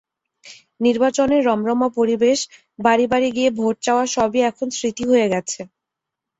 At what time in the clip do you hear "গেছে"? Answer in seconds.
5.33-5.61